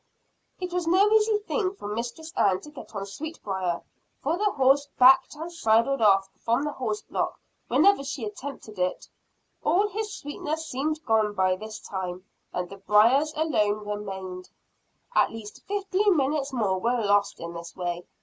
[0.59, 3.83] It was no easy thing for Mistress Ann to get on Sweetbriar,
[4.23, 9.07] for the horse backed and sidled off from the horse block whenever she attempted it
[9.63, 14.49] all his sweetness seemed gone by this time, and the briars alone remained.
[15.13, 18.07] At least fifteen minutes more were lost in this way.